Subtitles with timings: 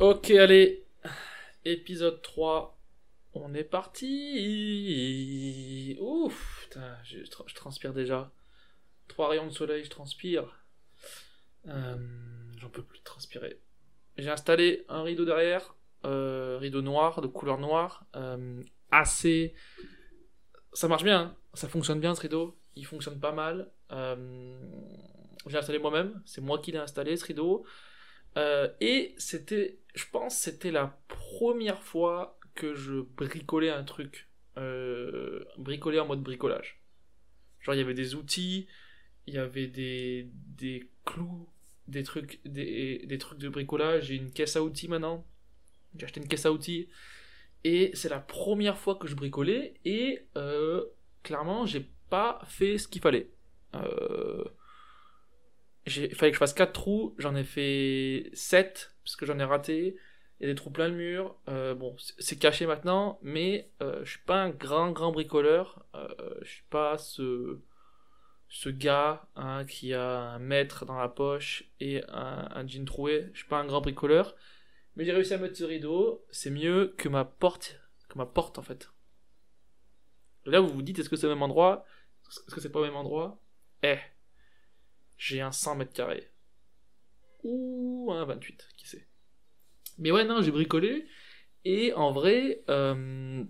[0.00, 0.84] Ok, allez.
[1.64, 2.76] Épisode 3.
[3.34, 5.16] On est parti.
[6.00, 6.68] Ouf,
[7.04, 8.32] je, transpire déjà.
[9.06, 10.64] Trois rayons de soleil, je transpire.
[11.68, 11.96] Euh,
[12.58, 13.60] J'en peux plus transpirer.
[14.18, 19.54] J'ai installé un rideau derrière, euh, rideau noir, de couleur noire, euh, assez.
[20.72, 21.36] Ça marche bien, hein.
[21.54, 23.70] ça fonctionne bien ce rideau, il fonctionne pas mal.
[25.46, 27.64] J'ai installé moi-même, c'est moi qui l'ai installé ce rideau.
[28.80, 36.00] Et c'était, je pense, c'était la première fois que je bricolais un truc, euh, bricolé
[36.00, 36.80] en mode bricolage.
[37.60, 38.66] Genre il y avait des outils,
[39.26, 41.48] il y avait des, des clous,
[41.88, 44.06] des trucs, des, des trucs de bricolage.
[44.06, 45.26] J'ai une caisse à outils maintenant.
[45.96, 46.88] J'ai acheté une caisse à outils.
[47.62, 49.74] Et c'est la première fois que je bricolais.
[49.84, 50.84] Et euh,
[51.22, 53.30] clairement, j'ai pas fait ce qu'il fallait.
[53.74, 54.44] Euh,
[55.86, 57.14] il fallait que je fasse 4 trous.
[57.18, 59.96] J'en ai fait 7 parce que j'en ai raté.
[60.40, 61.36] Il y a des trous plein le mur.
[61.48, 63.18] Euh, bon, c'est caché maintenant.
[63.22, 65.86] Mais euh, je suis pas un grand, grand bricoleur.
[65.94, 66.08] Euh,
[66.42, 67.60] je suis pas ce
[68.48, 73.30] ce gars hein, qui a un mètre dans la poche et un, jean troué.
[73.32, 74.36] Je suis pas un grand bricoleur,
[74.94, 76.24] mais j'ai réussi à mettre ce rideau.
[76.30, 78.90] C'est mieux que ma porte, que ma porte en fait.
[80.46, 81.84] Là, vous vous dites, est-ce que c'est au même endroit?
[82.28, 83.40] Est-ce que c'est pas au même endroit?
[83.82, 83.98] Eh,
[85.16, 86.30] j'ai un 100 mètres carrés.
[87.44, 89.06] Ou un 28, qui sait.
[89.98, 91.06] Mais ouais, non, j'ai bricolé.
[91.64, 93.44] Et en vrai, euh,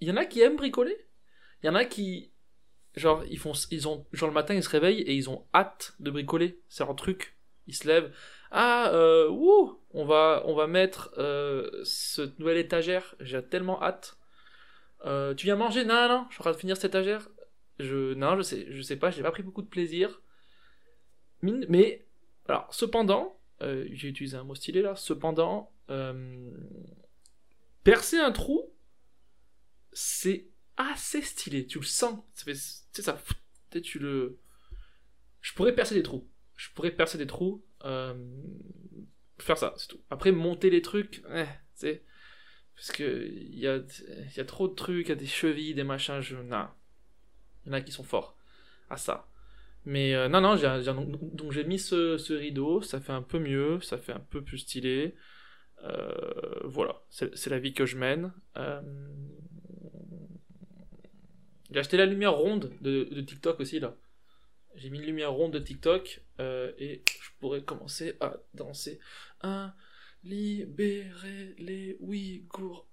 [0.00, 0.96] il y en a qui aiment bricoler.
[1.62, 2.32] Il y en a qui,
[2.94, 5.94] genre, ils font, ils ont, genre le matin, ils se réveillent et ils ont hâte
[6.00, 6.60] de bricoler.
[6.68, 7.36] C'est leur truc.
[7.66, 8.12] Ils se lèvent.
[8.50, 13.14] Ah, euh, wouh, on va, on va mettre euh, cette nouvelle étagère.
[13.20, 14.18] J'ai tellement hâte.
[15.04, 15.84] Euh, tu viens manger?
[15.84, 17.28] Non, non, je suis en train de finir cette étagère.
[17.78, 20.22] Je, non, je sais, je sais pas, j'ai pas pris beaucoup de plaisir.
[21.42, 22.04] Mais,
[22.48, 24.96] alors, cependant, euh, j'ai utilisé un mot stylé là.
[24.96, 26.50] Cependant, euh,
[27.84, 28.72] percer un trou,
[29.92, 31.66] c'est assez stylé.
[31.66, 32.20] Tu le sens.
[32.34, 32.58] Ça fait, tu
[32.92, 33.18] sais, ça,
[33.82, 34.38] tu le.
[35.40, 36.28] Je pourrais percer des trous.
[36.56, 37.64] Je pourrais percer des trous.
[37.84, 38.14] euh,
[39.38, 40.00] faire ça, c'est tout.
[40.10, 42.02] Après, monter les trucs, eh, tu sais.
[42.74, 43.80] Parce que il y a,
[44.36, 46.36] y a trop de trucs, il y a des chevilles, des machins, je.
[46.36, 48.36] Il y en a qui sont forts
[48.90, 49.28] à ça.
[49.86, 50.56] Mais euh, non, non,
[51.32, 54.58] donc, j'ai mis ce, rideau, ça fait un peu mieux, ça fait un peu plus
[54.58, 55.14] stylé.
[55.84, 58.32] Euh, voilà, c'est, la vie que je mène.
[58.56, 58.82] Euh,
[61.70, 63.96] j'ai acheté la lumière ronde de, TikTok aussi là.
[64.74, 68.98] J'ai mis une lumière ronde de TikTok et je pourrais commencer à danser.
[69.42, 69.72] Un,
[70.24, 72.88] libérer les Ouïghours.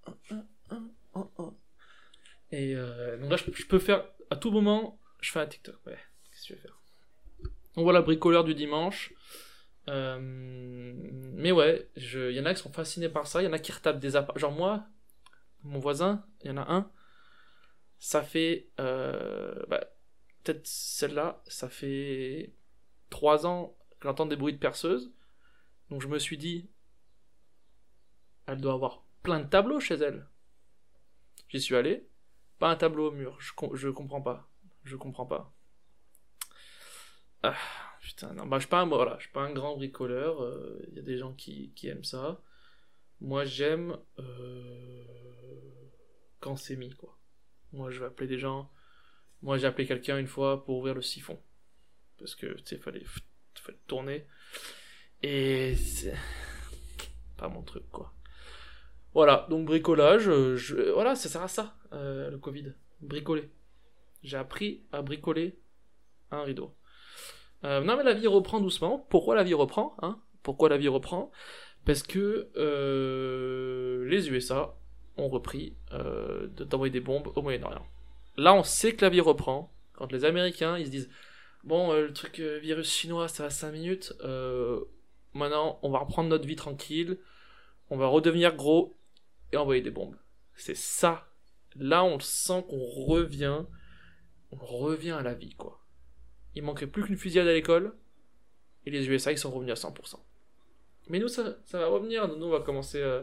[2.52, 5.84] Et donc là, je, je peux faire à tout moment, je fais un TikTok.
[5.86, 5.98] Ouais,
[6.30, 6.83] qu'est-ce que je vais faire?
[7.76, 9.12] Donc voilà, bricoleur du dimanche.
[9.88, 13.42] Euh, mais ouais, il y en a qui sont fascinés par ça.
[13.42, 14.40] Il y en a qui retapent des appareils.
[14.40, 14.86] Genre moi,
[15.62, 16.90] mon voisin, il y en a un.
[17.98, 19.84] Ça fait euh, bah,
[20.42, 22.52] peut-être celle-là, ça fait
[23.10, 25.12] trois ans que j'entends des bruits de perceuse.
[25.90, 26.70] Donc je me suis dit,
[28.46, 30.28] elle doit avoir plein de tableaux chez elle.
[31.48, 32.06] J'y suis allé,
[32.58, 33.38] pas un tableau au mur.
[33.40, 34.48] Je, je comprends pas.
[34.84, 35.53] Je comprends pas.
[37.46, 37.56] Ah,
[38.00, 40.42] putain, non, bah, je suis pas un, voilà, suis pas un grand bricoleur.
[40.88, 42.40] Il y a des gens qui, aiment ça.
[43.20, 45.04] Moi, j'aime euh,
[46.40, 47.18] quand c'est mis, quoi.
[47.72, 48.70] Moi, je vais appeler des gens.
[49.42, 51.38] Moi, j'ai appelé quelqu'un une fois pour ouvrir le siphon.
[52.18, 53.04] Parce que, tu sais, fallait,
[53.54, 54.26] fallait tourner.
[55.22, 56.16] Et c'est
[57.36, 58.14] pas mon truc, quoi.
[59.14, 60.56] Voilà, donc bricolage, euh,
[60.92, 62.74] voilà, ça sert à ça, euh, le Covid.
[63.00, 63.48] Bricoler.
[64.22, 65.60] J'ai appris à bricoler
[66.30, 66.74] un rideau.
[67.64, 69.06] Euh, non, mais la vie reprend doucement.
[69.10, 70.18] Pourquoi la vie reprend hein?
[70.42, 71.30] Pourquoi la vie reprend?
[71.86, 74.74] Parce que euh, les USA
[75.16, 77.86] ont repris euh, de- d'envoyer des bombes au Moyen-Orient.
[78.36, 79.70] Là, on sait que la vie reprend.
[79.94, 81.10] Quand les Américains, ils se disent
[81.62, 84.12] Bon, le truc virus chinois, ça va 5 minutes.
[85.32, 87.18] maintenant, on va reprendre notre vie tranquille.
[87.90, 88.96] On va redevenir gros
[89.52, 90.16] et envoyer des bombes.
[90.54, 91.26] C'est ça.
[91.76, 93.62] Là, on sent qu'on revient.
[94.52, 95.80] On revient à la vie, quoi.
[96.54, 97.94] Il manquait plus qu'une fusillade à l'école.
[98.86, 100.18] Et les USA, ils sont revenus à 100%.
[101.08, 102.28] Mais nous, ça, va revenir.
[102.28, 103.00] Nous, on va commencer.
[103.00, 103.22] euh,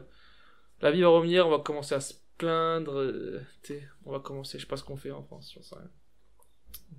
[0.82, 1.48] La vie va revenir.
[1.48, 2.98] On va commencer à se plaindre.
[3.00, 3.42] euh,
[4.06, 4.58] on va commencer.
[4.58, 5.58] Je sais pas ce qu'on fait en France.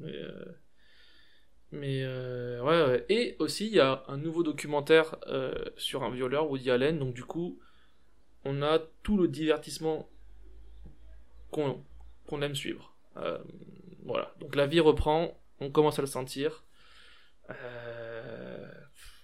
[0.00, 0.12] Mais.
[0.14, 0.44] euh,
[1.72, 3.06] Mais ouais, ouais.
[3.08, 5.16] Et aussi, il y a un nouveau documentaire
[5.76, 6.98] sur un violeur, Woody Allen.
[6.98, 7.58] Donc du coup,
[8.44, 10.08] on a tout le divertissement
[11.50, 12.94] qu'on aime suivre.
[14.04, 14.34] Voilà.
[14.40, 16.64] Donc la vie reprend, on commence à le sentir.
[17.50, 18.72] Euh,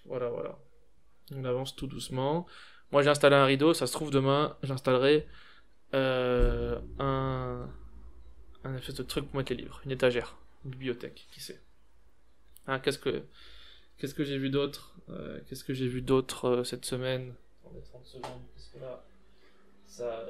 [0.05, 0.59] voilà, voilà.
[1.35, 2.47] On avance tout doucement.
[2.93, 3.75] Moi, j'ai installé un rideau.
[3.75, 5.27] Ça se trouve, demain, j'installerai
[5.95, 7.69] euh, un,
[8.65, 9.81] un espèce de truc pour mettre les livres.
[9.85, 10.37] Une étagère.
[10.65, 11.27] Une bibliothèque.
[11.33, 11.61] Qui sait
[12.67, 13.25] ah, Qu'est-ce que,
[13.99, 17.35] qu'est-ce que j'ai vu d'autre euh, Qu'est-ce que j'ai vu d'autre cette semaine?
[17.65, 18.43] Attendez 30 secondes.
[18.55, 19.05] Parce là,
[19.87, 20.25] ça.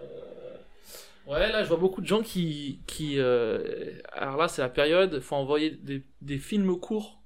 [1.29, 2.81] Ouais, là, je vois beaucoup de gens qui.
[2.87, 5.21] qui euh, Alors là, c'est la période.
[5.21, 7.21] Faut envoyer des, des films courts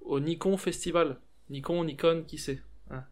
[0.00, 1.18] au Nikon Festival.
[1.50, 3.04] Nikon, Nikon, qui sait hein.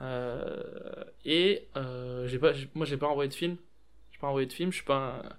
[0.00, 3.56] Euh, Et euh, j'ai pas, moi, j'ai pas envoyé de film.
[4.12, 4.70] J'ai pas envoyé de film.
[4.72, 5.20] Je suis pas.
[5.24, 5.36] un-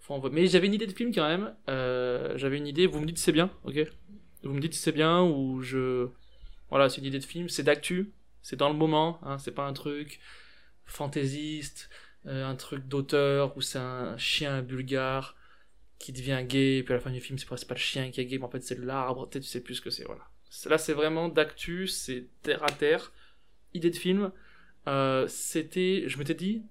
[0.00, 1.54] Faut envoyer- Mais j'avais une idée de film quand même.
[1.68, 2.86] Euh, j'avais une idée.
[2.86, 3.78] Vous me dites c'est bien, ok?
[4.42, 6.08] Vous me dites c'est bien ou je.
[6.70, 7.48] Voilà, c'est une idée de film.
[7.48, 8.12] C'est d'actu.
[8.42, 9.18] C'est dans le moment.
[9.22, 10.20] Hein, c'est pas un truc
[10.84, 11.90] fantaisiste
[12.26, 15.36] un truc d'auteur où c'est un chien bulgare
[15.98, 18.10] qui devient gay, et puis à la fin du film, c'est pas, pas le chien
[18.10, 20.28] qui est gay, mais en fait c'est l'arbre, tu sais plus ce que c'est, voilà.
[20.66, 23.12] Là, c'est vraiment d'actu, c'est terre à terre,
[23.74, 24.32] idée de film.
[24.86, 26.62] Euh, c'était, je m'étais dit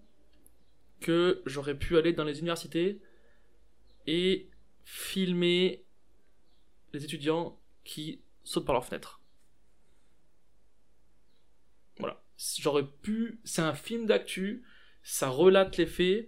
[1.02, 3.00] que j'aurais pu aller dans les universités
[4.08, 4.50] et
[4.84, 5.84] filmer
[6.94, 9.22] les étudiants qui sautent par leur fenêtre.
[12.00, 12.24] Voilà.
[12.60, 14.64] J'aurais pu, c'est un film d'actu,
[15.06, 16.28] ça relate les faits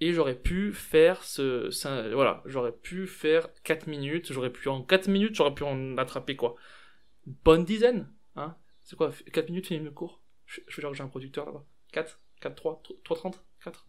[0.00, 1.70] et j'aurais pu faire ce
[2.12, 6.34] voilà j'aurais pu faire 4 minutes j'aurais pu en 4 minutes j'aurais pu en attraper
[6.36, 6.56] quoi.
[7.26, 8.56] Une bonne dizaine hein.
[8.80, 11.64] C'est quoi 4 minutes film court je, je veux dire que j'ai un producteur là-bas.
[11.92, 13.86] 4 4 3 3 30 4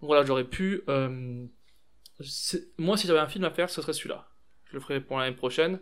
[0.00, 1.44] Donc voilà j'aurais pu euh,
[2.78, 4.28] moi si j'avais un film à faire ce serait celui-là.
[4.66, 5.80] Je le ferai pour l'année prochaine.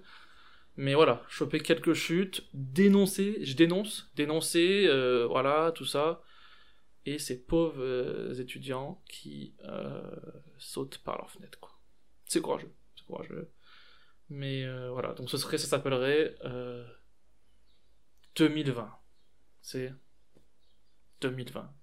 [0.76, 6.22] Mais voilà choper quelques chutes dénoncer je dénonce dénoncer euh, voilà tout ça
[7.04, 10.02] et ces pauvres euh, étudiants qui euh,
[10.58, 11.78] sautent par leur fenêtre quoi.
[12.26, 13.50] C'est courageux, c'est courageux.
[14.28, 16.86] Mais euh, voilà, donc ce serait, ça s'appellerait euh,
[18.36, 18.90] 2020.
[19.60, 19.92] C'est
[21.20, 21.74] 2020.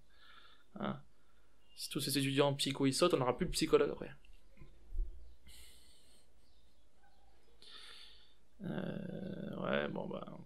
[0.80, 1.02] Hein.
[1.76, 4.12] Si tous ces étudiants psycho sautent, on n'aura plus de psychologue après.
[8.62, 10.40] Ouais, bon bah.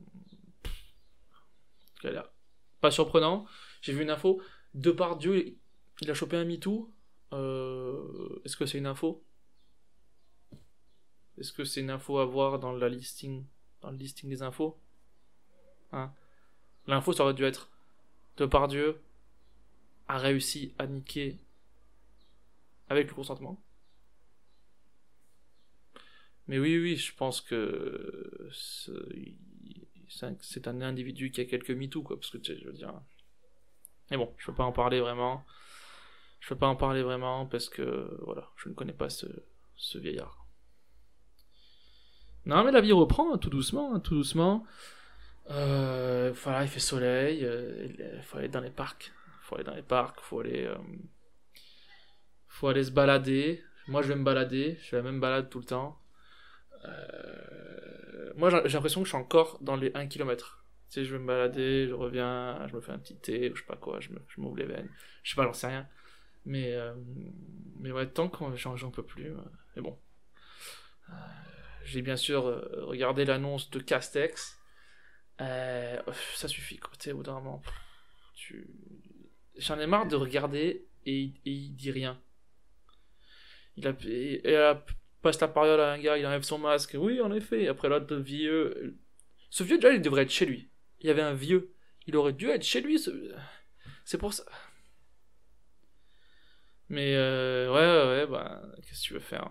[2.81, 3.45] Pas surprenant.
[3.81, 4.41] J'ai vu une info.
[4.75, 5.55] Depardieu,
[6.01, 6.91] il a chopé un MeToo.
[7.33, 9.23] Euh, Est-ce que c'est une info?
[11.37, 13.45] Est-ce que c'est une info à voir dans la listing,
[13.81, 14.79] dans le listing des infos?
[15.93, 16.11] Hein?
[16.87, 17.69] L'info, ça aurait dû être
[18.37, 19.01] Depardieu
[20.07, 21.37] a réussi à niquer
[22.89, 23.61] avec le consentement.
[26.47, 28.91] Mais oui, oui, je pense que c'est
[30.67, 32.93] un- individu qui a quelques MeToo, quoi, parce que je veux dire.
[34.13, 35.43] Mais bon, je peux pas en parler vraiment.
[36.39, 39.25] Je peux pas en parler vraiment parce que voilà, je ne connais pas ce,
[39.75, 40.45] ce vieillard.
[42.45, 44.65] Non, mais la vie reprend hein, tout doucement, hein, tout doucement.
[45.51, 47.45] Euh, voilà, il fait soleil.
[47.45, 47.87] euh,
[48.17, 49.11] Il faut aller dans les parcs.
[49.41, 50.19] Faut aller dans les parcs.
[50.21, 50.65] Faut aller.
[50.65, 50.75] euh,
[52.47, 53.63] faut aller se balader.
[53.87, 54.77] Moi, je vais me balader.
[54.81, 55.99] Je fais la même balade tout le temps.
[56.85, 60.62] Euh, moi, j'ai l'impression que je suis encore dans les 1 km.
[60.95, 63.67] Je vais me balader, je reviens, je me fais un petit thé, ou je sais
[63.67, 64.89] pas quoi, je m'ouvre les veines.
[65.23, 65.87] Je sais pas, j'en sais rien.
[66.45, 66.93] Mais, euh,
[67.79, 69.31] mais ouais, tant que j'en peux plus.
[69.31, 69.37] euh,
[69.75, 69.97] mais bon.
[71.09, 71.13] Euh,
[71.85, 74.59] J'ai bien sûr euh, regardé l'annonce de Castex.
[75.39, 76.91] Ça suffit, quoi.
[76.99, 77.61] Tu sais, moment,
[78.35, 78.67] tu...
[79.57, 82.19] J'en ai marre de regarder et, il- il dit rien.
[83.77, 84.85] Il a, et là,
[85.21, 86.95] passe la parole à un gars, il enlève son masque.
[86.99, 87.67] Oui, en effet.
[87.67, 88.97] Après l'autre vieux.
[89.49, 90.69] Ce vieux, déjà, il devrait être chez lui.
[91.03, 91.73] Il y avait un vieux.
[92.07, 92.99] Il aurait dû être chez lui.
[92.99, 93.33] ce-
[94.05, 94.43] C'est pour ça.
[96.89, 99.49] Mais euh, ouais, ouais, bah, qu'est-ce que tu veux faire?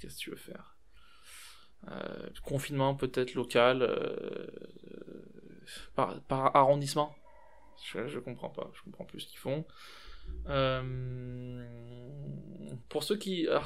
[0.00, 0.76] Qu'est-ce que tu veux faire?
[1.88, 4.46] Euh, Confinement peut-être local, euh,
[5.94, 7.14] par, arrondissement.
[7.92, 9.64] Je, comprends pas, je comprends plus ce qu'ils font.
[10.48, 11.64] Euh,
[12.88, 13.62] pour ceux qui, ah,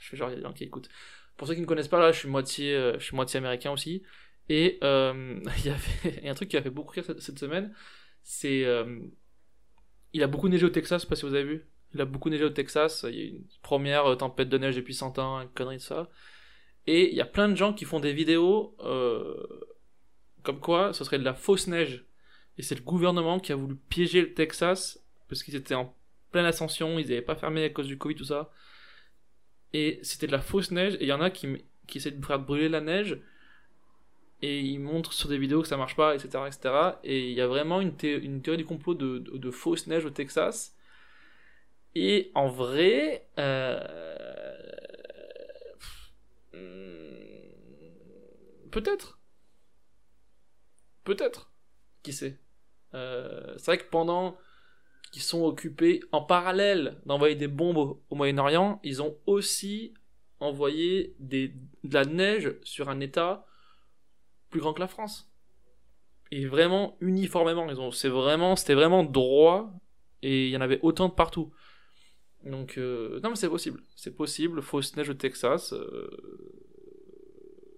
[0.00, 0.88] je fais genre il y a des gens qui écoutent.
[1.36, 4.02] Pour ceux qui ne connaissent pas là, je suis moitié, je suis moitié américain aussi.
[4.48, 7.74] Et euh, il y avait un truc qui a fait beaucoup rire cette, semaine,
[8.22, 9.00] c'est euh,
[10.12, 11.66] il a beaucoup neigé au Texas, je sais pas si vous avez vu.
[11.94, 13.06] Il a beaucoup neigé au Texas.
[13.08, 15.76] Il y a eu une première euh, tempête de neige depuis 100 ans, une connerie
[15.76, 16.10] de ça.
[16.86, 18.76] Et il y a plein de gens qui font des vidéos
[20.42, 22.04] comme quoi ce serait de la fausse neige.
[22.58, 25.94] Et c'est le gouvernement qui a voulu piéger le Texas parce qu'ils étaient en
[26.30, 28.50] pleine ascension, ils n'avaient pas fermé à cause du Covid, tout ça.
[29.72, 30.94] Et c'était de la fausse neige.
[30.94, 31.48] Et il y en a qui,
[31.86, 33.18] qui essaient de faire brûler la neige.
[34.42, 36.46] Et ils montrent sur des vidéos que ça marche pas, etc.
[36.46, 36.98] etc.
[37.04, 40.10] Et il y a vraiment une, thé- une théorie du complot de, fausse neige au
[40.10, 40.74] Texas.
[41.94, 43.80] Et en vrai, euh,
[48.70, 49.18] peut-être.
[51.04, 51.50] Peut-être.
[52.02, 52.38] Qui sait
[52.94, 54.36] euh, C'est vrai que pendant
[55.12, 59.94] qu'ils sont occupés, en parallèle d'envoyer des bombes au, Moyen-Orient, ils ont aussi
[60.40, 61.50] envoyé de
[61.84, 63.46] la neige sur un État
[64.50, 65.30] plus grand que la France.
[66.32, 67.68] Et vraiment uniformément.
[67.70, 69.72] Ils ont, c'est vraiment, c'était vraiment droit
[70.22, 71.52] et il y en avait autant de partout.
[72.44, 73.82] Donc, euh, non, mais c'est possible.
[73.96, 74.62] C'est possible.
[74.62, 75.72] Fausse neige au Texas.
[75.72, 76.10] euh,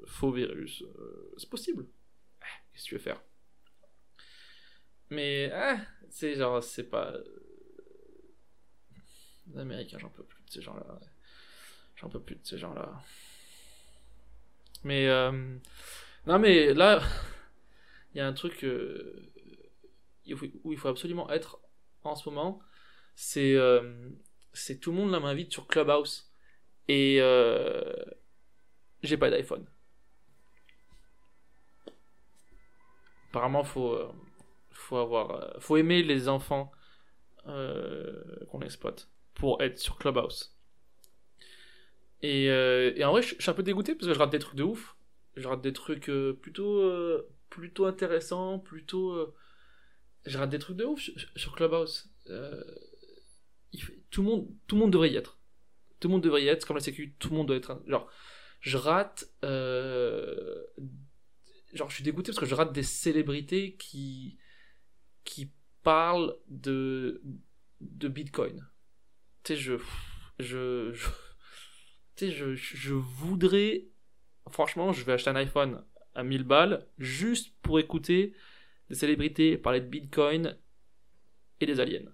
[0.06, 0.82] faux virus.
[0.82, 1.86] euh, c'est possible.
[2.40, 3.22] Ah, Qu'est-ce que tu veux faire?
[5.10, 5.78] Mais, ah,
[6.10, 7.12] c'est genre, c'est pas.
[9.52, 11.00] Les Américains, j'en peux plus de ces gens-là.
[11.96, 13.02] J'en peux plus de ces gens-là.
[14.84, 15.08] Mais,
[16.26, 17.00] non, mais là,
[18.14, 19.30] il y a un truc euh,
[20.64, 21.60] où il faut absolument être
[22.04, 22.60] en ce moment.
[23.14, 24.10] C'est euh,
[24.80, 26.30] tout le monde là m'invite sur Clubhouse.
[26.88, 27.92] Et euh,
[29.02, 29.66] j'ai pas d'iPhone.
[33.30, 33.98] Apparemment, faut,
[34.70, 36.72] faut avoir, faut aimer les enfants
[37.44, 40.54] qu'on exploite pour être sur Clubhouse.
[42.22, 44.56] Et, et en vrai, je suis un peu dégoûté parce que je rate des trucs
[44.56, 44.97] de ouf.
[45.38, 49.12] Je rate des trucs euh, plutôt, euh, plutôt intéressants, plutôt.
[49.12, 49.32] euh,
[50.26, 52.10] je rate des trucs de ouf sur, Clubhouse.
[54.10, 55.38] Tout, le monde, tout le monde devrait y être.
[56.00, 57.80] Tout le monde devrait y être, comme la sécu, tout le monde doit être.
[57.86, 58.10] Genre,
[58.60, 59.30] je rate.
[61.72, 64.38] genre, je suis dégoûté parce que je rate des célébrités qui.
[65.24, 65.52] qui
[65.84, 67.22] parlent de.
[67.80, 68.68] de Bitcoin.
[69.44, 69.74] Tu sais, je.
[70.40, 70.92] Je.
[70.92, 71.06] je
[72.16, 73.86] tu sais, je, je voudrais.
[74.50, 78.34] Franchement, je vais acheter un iPhone à 1000 balles juste pour écouter
[78.88, 80.56] des célébrités parler de Bitcoin
[81.60, 82.10] et des aliens.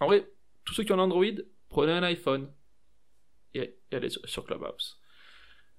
[0.00, 0.28] En vrai,
[0.64, 1.24] tous ceux qui ont Android,
[1.68, 2.52] prenez un iPhone
[3.54, 5.00] et, allez sur, Clubhouse.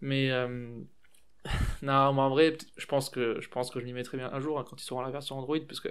[0.01, 0.47] Mais euh,
[1.81, 4.39] non, mais en vrai, je pense que je pense que je m'y mettrai bien un
[4.39, 5.89] jour hein, quand ils seront à la version Android, parce que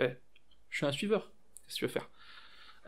[0.71, 1.33] je suis un suiveur.
[1.67, 2.11] Qu'est-ce que tu veux faire?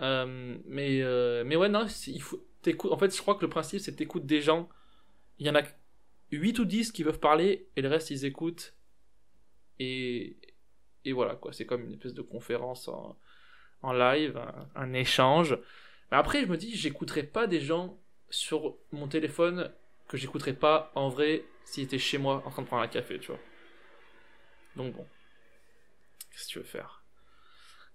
[0.00, 2.44] Euh, Mais euh, mais ouais, non, il faut
[2.90, 4.68] En fait, je crois que le principe, c'est que t'écoutes des gens.
[5.38, 5.62] Il y en a
[6.32, 8.74] 8 ou 10 qui peuvent parler et le reste ils écoutent.
[9.78, 10.36] Et,
[11.04, 11.52] et voilà quoi.
[11.52, 13.18] C'est comme une espèce de conférence en,
[13.82, 14.40] en live
[14.74, 15.58] un, échange.
[16.10, 17.98] Mais après je me dis j'écouterai pas des gens
[18.30, 19.72] sur mon téléphone
[20.08, 23.18] que j'écouterais pas en vrai s'ils étaient chez moi en train de prendre un café
[23.18, 23.40] tu vois.
[24.76, 25.06] Donc bon.
[26.30, 27.03] Qu'est-ce que tu veux faire?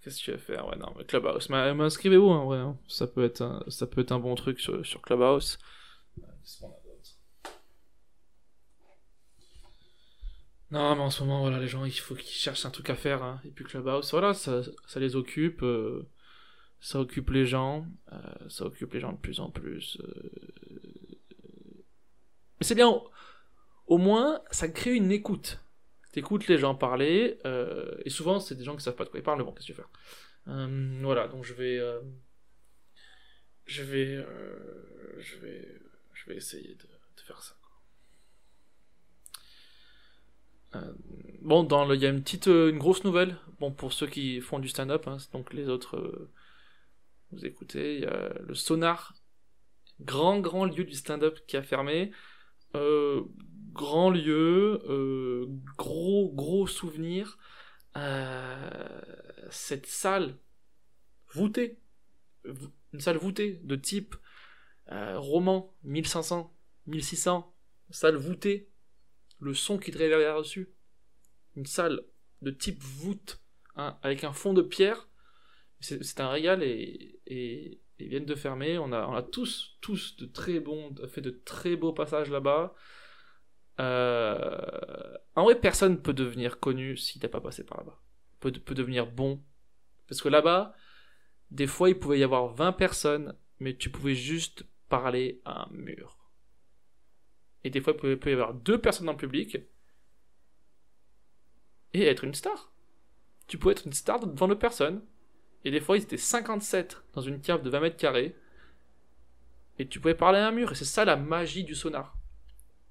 [0.09, 0.67] Qu'est-ce que tu veux faire?
[0.67, 1.49] Ouais, non, mais Clubhouse.
[1.51, 2.57] Mais, inscrivez-vous, hein, ouais.
[2.57, 2.75] hein.
[2.87, 5.59] Ça, peut être un, ça peut être un bon truc sur, Clubhouse.
[10.71, 12.95] Non, mais en ce moment, voilà, les gens, il faut qu'ils cherchent un truc à
[12.95, 13.21] faire.
[13.21, 13.39] hein.
[13.45, 15.61] Et puis Clubhouse, voilà, ça, ça les occupe.
[15.61, 16.09] euh,
[16.79, 17.85] ça occupe les gens.
[18.11, 18.17] euh,
[18.49, 19.99] ça occupe les gens de plus en plus.
[20.01, 20.31] euh.
[22.59, 22.99] Mais c'est bien,
[23.85, 25.59] au moins, ça crée une écoute.
[26.11, 29.19] T'écoutes les gens parler, euh, et souvent, c'est des gens qui savent pas de quoi
[29.19, 29.91] ils parlent, mais bon, qu'est-ce que tu veux faire
[30.55, 31.77] Euh, Voilà, donc je vais...
[31.77, 32.01] euh,
[33.65, 34.25] je vais...
[35.19, 35.81] je vais...
[36.13, 36.85] Je vais essayer de,
[37.23, 37.55] faire ça.
[41.41, 43.37] bon, dans le- il y a une petite, une grosse nouvelle.
[43.59, 46.29] Bon, pour ceux qui font du stand-up, hein, donc les autres,
[47.31, 49.15] vous écoutez, il y a le Sonar,
[50.01, 52.11] grand grand lieu du stand-up qui a fermé.
[53.73, 55.47] Grand lieu, euh,
[55.77, 57.37] gros gros souvenir.
[57.97, 59.01] Euh,
[59.49, 60.37] cette salle
[61.33, 61.79] voûtée,
[62.93, 64.15] une salle voûtée de type
[64.91, 66.55] euh, roman 1500,
[66.87, 67.55] 1600,
[67.89, 68.69] salle voûtée,
[69.39, 70.69] le son qui te réveille dessus,
[71.55, 72.03] une salle
[72.41, 73.41] de type voûte,
[73.75, 75.09] hein, avec un fond de pierre,
[75.81, 77.21] c'est un régal et,
[78.01, 78.77] ils viennent de fermer.
[78.77, 82.73] On a, on tous, tous de très bons, fait de très beaux passages là-bas.
[83.79, 87.99] Euh, en vrai, personne peut devenir connu si t'es pas passé par là-bas.
[88.39, 89.41] Peut, devenir bon.
[90.07, 90.75] Parce que là-bas,
[91.51, 95.69] des fois, il pouvait y avoir 20 personnes, mais tu pouvais juste parler à un
[95.71, 96.17] mur.
[97.63, 99.57] Et des fois, il pouvait, y avoir deux personnes le public
[101.93, 102.71] et être une star.
[103.47, 105.01] Tu pouvais être une star devant deux personnes.
[105.65, 108.35] Et des fois, ils étaient 57 dans une cave de 20 mètres carrés.
[109.77, 110.71] Et tu pouvais parler à un mur.
[110.71, 112.18] Et c'est ça la magie du sonar.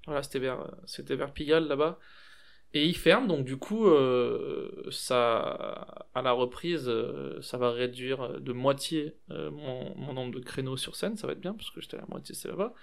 [0.05, 1.99] Voilà, c'était vers, c'était vers Pigalle là-bas.
[2.73, 8.39] Et ils ferment, donc du coup, euh, ça, à la reprise, euh, ça va réduire
[8.39, 11.17] de moitié euh, mon, nombre de créneaux sur scène.
[11.17, 12.75] Ça va être bien, parce que j'étais à la moitié, c'est là-bas.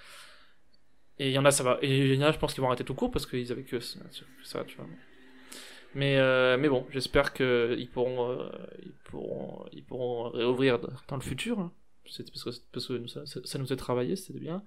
[1.19, 1.79] Et il y en a, ça va.
[1.83, 3.65] Et il y en a, je pense qu'ils vont arrêter tout court parce qu'ils avaient
[3.65, 4.87] que ça, tu vois.
[5.95, 6.17] Mais,
[6.59, 8.51] mais bon, j'espère qu'ils pourront,
[8.83, 11.59] ils pourront, ils pourront réouvrir dans le futur.
[11.61, 11.73] hein.
[12.09, 14.63] C'est parce que, parce que ça, ça- nous a travaillé, c'était bien.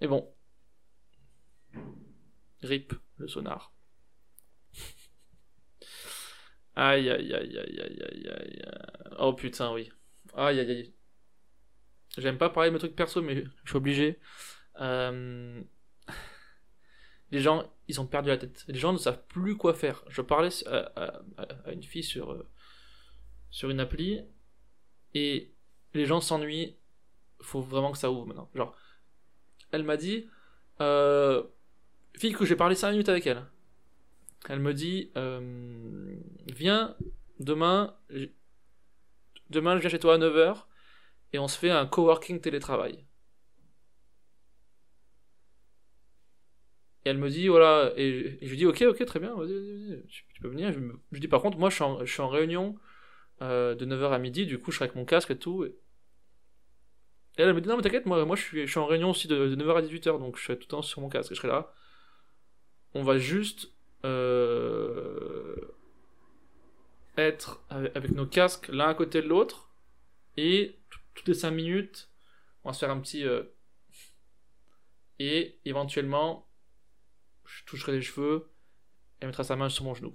[0.00, 0.26] Mais bon.
[2.62, 3.72] RIP, le sonar.
[6.76, 8.62] Aïe, aïe, aïe, aïe, aïe, aïe, aïe.
[9.18, 9.90] Oh putain, oui.
[10.34, 10.94] Aïe, aïe, aïe.
[12.18, 14.18] J'aime pas parler de mes trucs perso, mais je suis obligé.
[14.80, 15.62] Euh,
[17.30, 18.64] les gens, ils ont perdu la tête.
[18.68, 20.04] Les gens ne savent plus quoi faire.
[20.08, 21.22] Je parlais à,
[21.72, 22.48] une fille sur, euh,
[23.50, 24.22] sur une appli,
[25.14, 25.52] et
[25.94, 26.76] les gens s'ennuient.
[27.40, 28.50] Faut vraiment que ça ouvre maintenant.
[28.54, 28.76] Genre,
[29.70, 30.28] elle m'a dit,
[30.80, 31.42] euh,
[32.16, 33.44] fille que j'ai parlé 5 minutes avec elle.
[34.48, 36.16] Elle me dit euh,
[36.54, 36.96] Viens
[37.40, 37.96] demain,
[39.50, 40.64] demain je viens chez toi à 9h
[41.32, 43.04] et on se fait un coworking télétravail.
[47.04, 50.24] Et elle me dit voilà, et, je lui dis ok, ok, très bien, vas-y, tu,
[50.40, 50.72] peux venir.
[50.72, 50.80] Je,
[51.12, 51.74] je, dis par contre, moi je
[52.06, 52.78] suis en, réunion
[53.42, 55.64] euh, de 9h à midi, du coup je serai avec mon casque et tout.
[55.64, 55.76] Et,
[57.36, 59.28] elle, me dit non, mais t'inquiète, moi, moi je, suis, je suis en réunion aussi
[59.28, 61.36] de, de 9h à 18h, donc je serai tout le temps sur mon casque je
[61.36, 61.72] serai là.
[62.94, 63.74] On va juste
[64.04, 65.56] euh,
[67.16, 69.70] être avec nos casques l'un à côté de l'autre
[70.36, 70.78] et
[71.14, 72.10] toutes les 5 minutes
[72.64, 73.44] on va se faire un petit euh,
[75.18, 76.48] et éventuellement
[77.46, 78.50] je toucherai les cheveux
[79.20, 80.12] et mettra sa main sur mon genou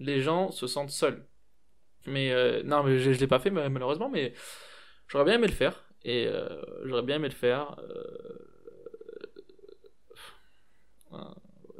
[0.00, 1.26] les gens se sentent seuls.
[2.06, 4.34] Mais euh, non mais je, je l'ai pas fait malheureusement mais
[5.08, 6.28] j'aurais bien aimé le faire et
[6.82, 7.76] j'aurais bien aimé le faire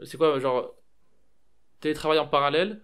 [0.05, 0.75] c'est quoi, genre,
[1.81, 2.81] télétravail en parallèle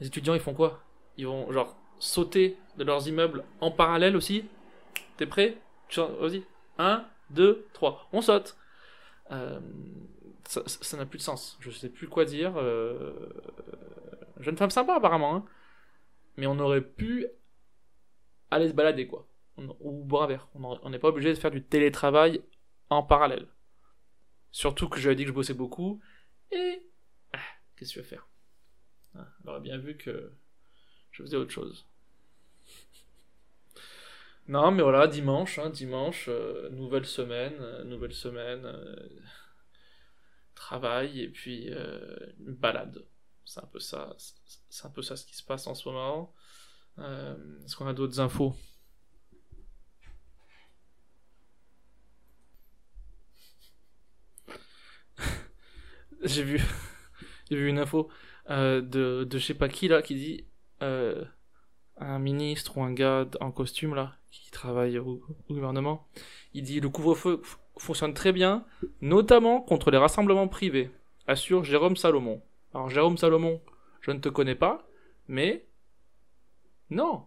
[0.00, 0.82] Les étudiants, ils font quoi?
[1.16, 4.44] Ils vont, genre, sauter de leurs immeubles en parallèle aussi?
[5.16, 5.58] T'es prêt?
[5.96, 6.44] Vas-y.
[6.78, 8.08] 1, 2, 3.
[8.12, 8.56] On saute.
[9.30, 9.60] Euh,
[10.44, 11.56] ça n'a plus de sens.
[11.60, 12.54] Je sais plus quoi dire.
[12.56, 13.28] Euh,
[14.40, 15.34] jeune femme sympa, apparemment.
[15.34, 15.44] Hein.
[16.36, 17.26] Mais on aurait pu
[18.50, 19.26] aller se balader, quoi.
[19.80, 20.38] Ou boire un.
[20.54, 22.42] On n'est pas obligé de faire du télétravail
[22.90, 23.48] en parallèle.
[24.50, 26.00] Surtout que j'avais dit que je bossais beaucoup.
[26.52, 26.82] Et.
[27.32, 27.38] Ah,
[27.76, 28.28] qu'est-ce que tu vas faire?
[29.14, 30.32] Ah, On aurait bien vu que
[31.12, 31.86] je faisais autre chose.
[34.48, 38.96] Non, mais voilà, dimanche, hein, dimanche, euh, nouvelle semaine, euh, nouvelle semaine, euh,
[40.54, 43.04] travail et puis une balade.
[43.44, 44.14] C'est un peu ça,
[44.68, 46.34] c'est un peu ça ce qui se passe en ce moment.
[46.98, 48.54] Est-ce qu'on a d'autres infos?
[56.24, 56.60] j'ai vu,
[57.50, 58.08] j'ai vu une info
[58.50, 60.44] euh, de, de je sais pas qui là qui dit
[60.82, 61.24] euh,
[61.96, 66.06] un ministre ou un gars en costume là qui travaille au, gouvernement,
[66.52, 67.40] il dit le couvre-feu
[67.78, 68.66] fonctionne très bien,
[69.00, 70.90] notamment contre les rassemblements privés,
[71.26, 72.42] assure Jérôme Salomon.
[72.74, 73.62] Alors Jérôme Salomon,
[74.00, 74.86] je ne te connais pas,
[75.28, 75.66] mais
[76.90, 77.24] non,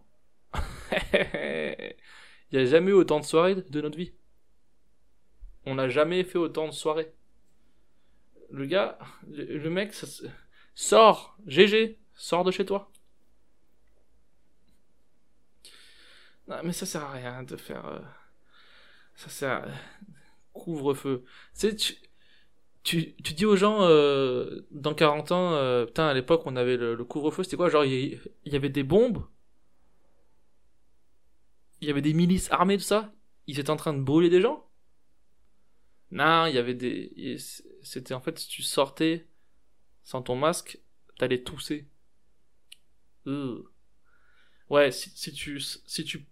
[1.12, 1.94] il
[2.52, 4.12] n'y a jamais eu autant de soirées de notre vie.
[5.66, 7.12] On n'a jamais fait autant de soirées
[8.52, 9.94] le gars, le, mec,
[10.74, 12.90] sort, GG, sort de chez toi.
[16.48, 17.86] Non, mais ça sert à rien de faire.
[17.86, 18.00] Euh,
[19.14, 19.64] ça sert à.
[20.52, 21.24] Couvre-feu.
[21.58, 21.74] Tu
[22.82, 26.76] tu, tu, dis aux gens, euh, dans 40 ans, euh, putain, à l'époque, on avait
[26.76, 27.68] le, couvre-feu, c'était quoi?
[27.68, 29.24] Genre, il y, avait des bombes,
[31.80, 33.12] il y avait des milices armées, tout ça,
[33.46, 34.68] ils étaient en train de brûler des gens?
[36.12, 37.36] Non, il y avait des.
[37.82, 39.26] C'était en fait, si tu sortais
[40.04, 40.78] sans ton masque,
[41.18, 41.88] t'allais tousser.
[44.68, 46.26] Ouais, si, tu, si tu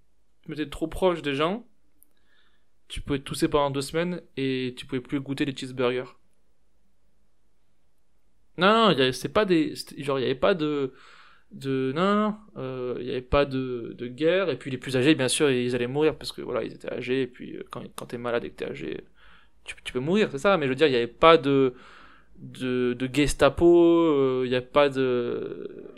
[0.49, 1.67] mettais trop proche des gens,
[2.89, 6.17] tu pouvais tousser pendant deux semaines et tu pouvais plus goûter les cheeseburgers.
[8.59, 9.75] Non, non, c'est pas des.
[9.99, 10.93] Genre, il y avait pas de.
[11.53, 14.51] de non, euh, il y avait pas de, de guerre.
[14.51, 16.93] Et puis les plus âgés, bien sûr, ils allaient mourir parce que voilà, ils étaient
[16.93, 17.23] âgés.
[17.23, 19.05] Et puis euh, quand, quand t'es malade et que t'es âgé
[19.85, 21.75] tu, peux mourir, c'est ça, mais je veux dire, il n'y avait pas de,
[23.13, 25.97] Gestapo, euh, il n'y a pas de,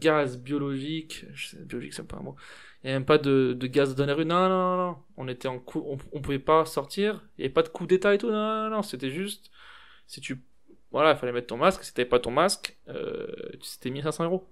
[0.00, 1.24] gaz biologique,
[1.60, 2.36] biologique c'est pas un mot,
[2.82, 5.28] il n'y a même pas de, de gaz dans les rues, non, non, non, on
[5.28, 8.18] était en coup, on pouvait pas sortir, il n'y avait pas de coup d'état et
[8.18, 9.50] tout, non, non, non, c'était juste,
[10.06, 10.40] si tu,
[10.90, 13.26] voilà, il fallait mettre ton masque, si t'avais pas ton masque, euh,
[13.60, 14.48] c'était 1500 euros.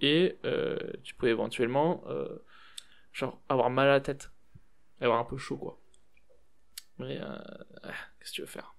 [0.00, 2.28] Et euh, tu pouvais éventuellement, euh,
[3.12, 4.30] genre, avoir mal à la tête,
[5.00, 5.80] avoir un peu chaud, quoi.
[6.98, 7.38] Mais euh,
[7.82, 8.74] ah, qu'est-ce que tu veux faire?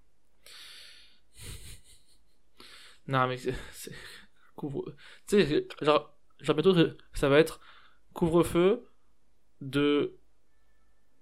[3.08, 3.54] Non, mais c'est
[4.56, 4.94] couvre.
[5.28, 6.76] Tu sais, genre, genre bientôt
[7.14, 7.62] ça va être
[8.14, 8.90] couvre-feu
[9.62, 10.18] de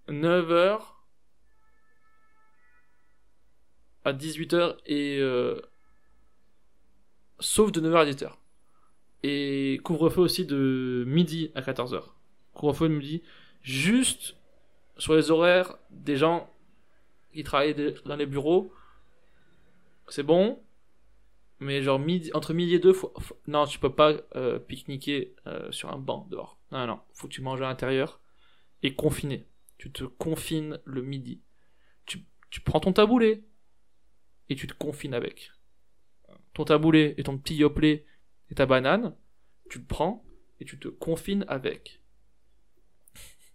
[0.07, 0.81] 9h
[4.05, 5.59] à 18h et euh,
[7.39, 8.31] sauf de 9h à 18h.
[9.23, 12.03] Et couvre-feu aussi de midi à 14h.
[12.53, 13.23] Couvre-feu de midi
[13.61, 14.37] juste
[14.97, 16.49] sur les horaires des gens
[17.35, 18.73] qui travaillent dans les bureaux,
[20.09, 20.61] c'est bon.
[21.59, 25.35] mais genre midi, entre midi et deux, faut, faut- non, tu peux pas euh, pique-niquer
[25.47, 26.59] euh, sur un banc dehors.
[26.71, 28.19] Non, non, faut que tu manges à l'intérieur
[28.83, 29.45] et confiné.
[29.77, 31.41] Tu te confines le midi.
[32.05, 33.43] Tu, prends ton taboulet
[34.49, 35.51] et tu te confines avec.
[36.53, 38.05] Ton taboulet et ton petit yoplait
[38.49, 39.15] et ta banane,
[39.69, 40.23] tu le prends
[40.61, 42.01] et tu te confines avec.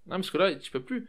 [0.08, 1.08] Parce que là, tu peux plus.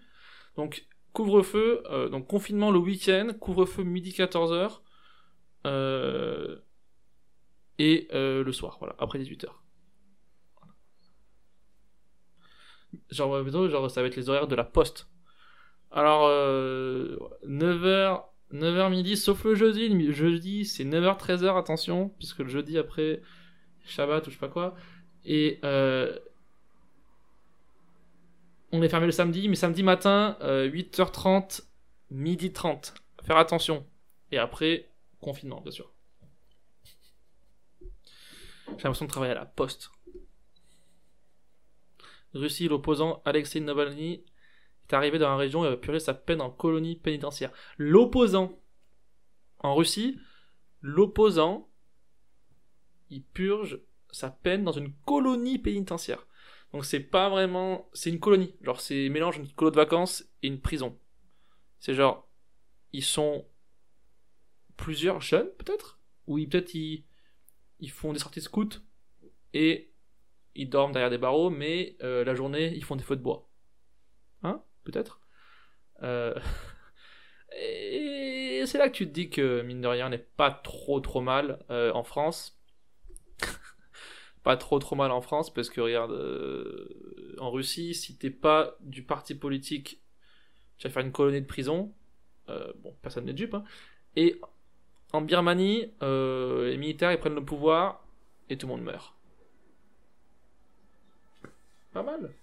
[0.55, 4.81] Donc, couvre-feu, euh, donc confinement le week-end, couvre-feu midi 14h,
[5.67, 6.57] euh,
[7.77, 9.47] et euh, le soir, voilà, après 18h.
[13.09, 15.07] Genre, genre, ça va être les horaires de la poste.
[15.91, 19.89] Alors, euh, 9h, 9h midi, sauf le jeudi.
[19.89, 23.21] Le jeudi, c'est 9h, 13h, attention, puisque le jeudi après,
[23.85, 24.75] Shabbat ou je sais pas quoi.
[25.25, 25.59] Et
[28.71, 31.63] on est fermé le samedi, mais samedi matin, euh, 8h30,
[32.09, 32.93] midi 30.
[33.23, 33.85] Faire attention.
[34.31, 35.91] Et après, confinement, bien sûr.
[37.81, 39.91] J'ai l'impression de travailler à la poste.
[42.33, 44.23] Russie, l'opposant Alexei Navalny
[44.87, 47.51] est arrivé dans la région et a purgé sa peine en colonie pénitentiaire.
[47.77, 48.57] L'opposant
[49.59, 50.17] en Russie,
[50.81, 51.69] l'opposant,
[53.09, 53.79] il purge
[54.11, 56.25] sa peine dans une colonie pénitentiaire.
[56.73, 58.55] Donc c'est pas vraiment, c'est une colonie.
[58.61, 60.97] Genre c'est mélange une colo de vacances et une prison.
[61.79, 62.29] C'est genre
[62.93, 63.45] ils sont
[64.77, 67.05] plusieurs jeunes peut-être, ou peut-être ils
[67.79, 68.79] ils font des sorties scouts
[69.53, 69.91] et
[70.55, 73.49] ils dorment derrière des barreaux, mais euh, la journée ils font des feux de bois.
[74.43, 74.63] Hein?
[74.83, 75.21] Peut-être?
[76.03, 76.33] Euh,
[77.53, 81.21] Et c'est là que tu te dis que mine de rien n'est pas trop trop
[81.21, 82.60] mal euh, en France.
[84.43, 88.75] Pas trop trop mal en France parce que regarde euh, en Russie si t'es pas
[88.81, 90.01] du parti politique
[90.77, 91.93] tu vas faire une colonie de prison
[92.49, 93.63] Euh, bon personne n'est dupe hein.
[94.15, 94.41] et
[95.13, 98.03] en Birmanie euh, les militaires ils prennent le pouvoir
[98.49, 99.13] et tout le monde meurt
[101.93, 102.33] pas mal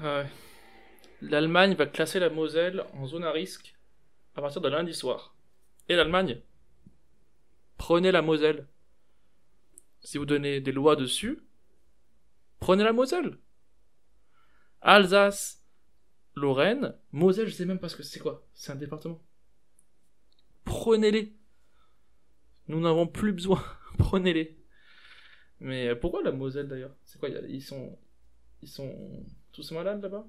[0.00, 0.49] ah ouais.
[1.22, 3.74] L'Allemagne va classer la Moselle en zone à risque
[4.34, 5.36] à partir de lundi soir.
[5.88, 6.40] Et l'Allemagne
[7.76, 8.66] Prenez la Moselle.
[10.02, 11.40] Si vous donnez des lois dessus,
[12.58, 13.38] prenez la Moselle.
[14.82, 15.66] Alsace,
[16.34, 18.46] Lorraine, Moselle, je sais même pas ce que c'est quoi.
[18.54, 19.22] C'est un département.
[20.64, 21.34] Prenez-les.
[22.68, 23.62] Nous n'avons plus besoin.
[23.98, 24.58] Prenez-les.
[25.60, 26.94] Mais pourquoi la Moselle d'ailleurs?
[27.04, 27.28] C'est quoi?
[27.28, 27.98] Ils sont,
[28.62, 30.26] ils sont tous malades là-bas?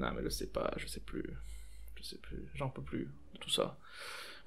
[0.00, 1.22] Non, mais je sais pas, je sais plus,
[1.96, 3.78] je sais plus, j'en peux plus de tout ça.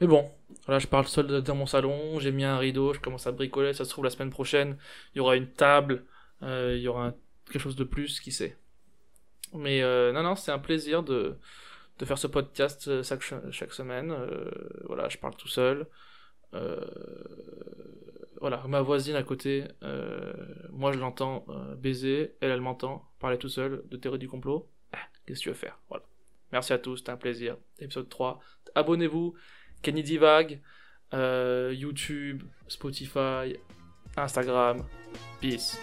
[0.02, 0.32] Mais bon,
[0.68, 3.74] là je parle seul dans mon salon, j'ai mis un rideau, je commence à bricoler.
[3.74, 4.78] Ça se trouve la semaine prochaine,
[5.14, 6.06] il y aura une table,
[6.42, 7.14] euh, il y aura
[7.46, 8.58] quelque chose de plus, qui sait.
[9.54, 11.38] Mais euh, non, non, c'est un plaisir de
[12.00, 14.12] de faire ce podcast euh, chaque, chaque semaine.
[14.86, 15.88] Voilà, je parle tout seul.
[18.42, 19.66] Voilà, ma voisine à côté,
[20.72, 21.46] moi je l'entends
[21.78, 24.73] baiser, elle, elle m'entend parler tout seul de théorie du complot.
[25.26, 25.80] Qu'est-ce que tu veux faire?
[25.90, 26.04] Voilà.
[26.52, 27.58] Merci à tous, c'était un plaisir.
[27.80, 28.40] Épisode 3.
[28.76, 29.34] Abonnez-vous,
[29.82, 30.62] Kenny Divag,
[31.14, 33.56] euh, YouTube, Spotify,
[34.16, 34.86] Instagram.
[35.42, 35.80] Peace.